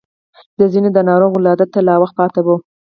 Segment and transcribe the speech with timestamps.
[0.59, 2.47] د ځينو د ناروغ ولادت ته لا وخت پاتې و.